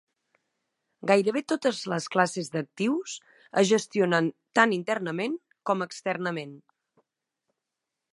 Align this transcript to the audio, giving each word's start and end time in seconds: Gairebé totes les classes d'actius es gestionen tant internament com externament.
Gairebé 1.09 1.41
totes 1.51 1.81
les 1.91 2.07
classes 2.15 2.49
d'actius 2.55 3.13
es 3.63 3.69
gestionen 3.73 4.31
tant 4.61 4.73
internament 4.79 5.37
com 5.71 5.87
externament. 5.87 6.57